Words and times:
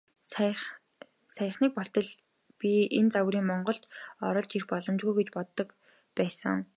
Саяхныг 1.35 1.71
болтол 1.75 2.07
би 2.59 2.71
энэ 2.97 3.11
загварыг 3.13 3.43
Монголд 3.49 3.83
оруулж 4.27 4.51
ирэх 4.55 4.67
боломжгүй 4.71 5.13
гэж 5.17 5.27
бодож 5.35 5.69
байсан. 6.17 6.57